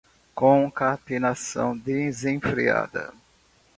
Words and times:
concatenação 0.33 1.77
desenfreada 1.77 3.13